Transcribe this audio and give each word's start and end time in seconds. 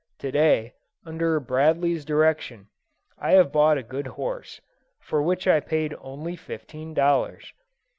To 0.17 0.31
day, 0.31 0.73
under 1.05 1.39
Bradley's 1.39 2.03
direction, 2.05 2.69
I 3.19 3.33
have 3.33 3.51
bought 3.51 3.77
a 3.77 3.83
good 3.83 4.07
horse, 4.07 4.59
for 4.99 5.21
which 5.21 5.47
I 5.47 5.59
paid 5.59 5.93
only 6.01 6.35
fifteen 6.35 6.95
dollars. 6.95 7.53